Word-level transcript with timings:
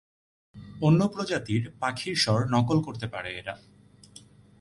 অন্য 0.81 1.01
প্রজাতির 1.07 1.63
পাখির 1.79 2.15
স্বর 2.15 2.39
নকল 2.51 2.77
করতে 2.81 3.07
পারে 3.07 3.29
এরা। 3.37 3.55